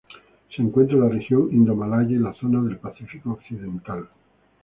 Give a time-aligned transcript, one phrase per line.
[0.55, 4.09] Se encuentran en la región indomalaya y la zona del Pacífico occidental.